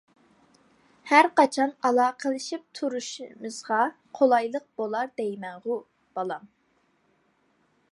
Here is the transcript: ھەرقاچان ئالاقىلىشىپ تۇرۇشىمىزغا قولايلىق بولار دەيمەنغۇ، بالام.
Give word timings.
ھەرقاچان 1.09 1.73
ئالاقىلىشىپ 1.89 2.63
تۇرۇشىمىزغا 2.79 3.83
قولايلىق 4.21 4.67
بولار 4.81 5.13
دەيمەنغۇ، 5.23 5.79
بالام. 6.19 6.53